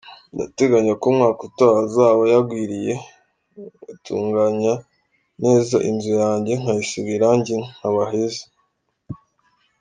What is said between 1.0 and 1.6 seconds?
umwaka